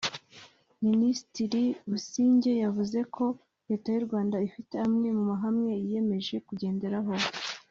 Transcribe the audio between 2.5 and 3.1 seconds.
yavuze